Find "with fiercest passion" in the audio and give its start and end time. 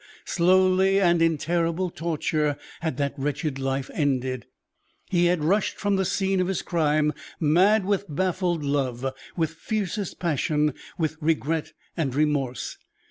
9.37-10.73